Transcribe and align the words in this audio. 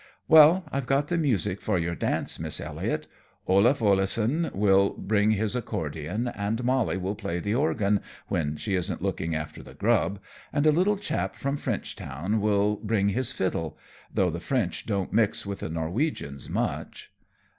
"Well, 0.27 0.63
I've 0.71 0.87
got 0.87 1.09
the 1.09 1.15
music 1.19 1.61
for 1.61 1.77
your 1.77 1.93
dance, 1.93 2.39
Miss 2.39 2.59
Elliot. 2.59 3.05
Olaf 3.45 3.83
Oleson 3.83 4.49
will 4.51 4.95
bring 4.97 5.29
his 5.29 5.55
accordion 5.55 6.29
and 6.29 6.63
Mollie 6.63 6.97
will 6.97 7.13
play 7.13 7.37
the 7.39 7.53
organ, 7.53 8.01
when 8.27 8.57
she 8.57 8.73
isn't 8.73 9.03
lookin' 9.03 9.35
after 9.35 9.61
the 9.61 9.75
grub, 9.75 10.17
and 10.51 10.65
a 10.65 10.71
little 10.71 10.97
chap 10.97 11.35
from 11.35 11.55
Frenchtown 11.55 12.41
will 12.41 12.77
bring 12.77 13.09
his 13.09 13.31
fiddle 13.31 13.77
though 14.11 14.31
the 14.31 14.39
French 14.39 14.87
don't 14.87 15.13
mix 15.13 15.45
with 15.45 15.59
the 15.59 15.69
Norwegians 15.69 16.49
much." 16.49 17.11